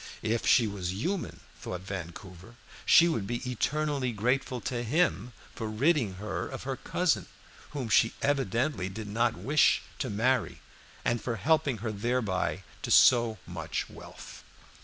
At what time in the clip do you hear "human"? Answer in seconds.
0.93-1.41